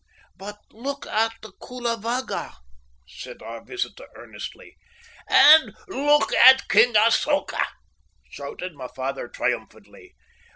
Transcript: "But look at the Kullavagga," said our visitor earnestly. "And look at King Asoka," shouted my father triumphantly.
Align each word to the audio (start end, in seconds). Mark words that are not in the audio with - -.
"But 0.35 0.57
look 0.71 1.05
at 1.05 1.33
the 1.43 1.51
Kullavagga," 1.61 2.55
said 3.07 3.43
our 3.43 3.63
visitor 3.63 4.07
earnestly. 4.15 4.75
"And 5.29 5.75
look 5.87 6.33
at 6.33 6.67
King 6.67 6.95
Asoka," 6.95 7.63
shouted 8.31 8.73
my 8.73 8.87
father 8.87 9.27
triumphantly. 9.27 10.15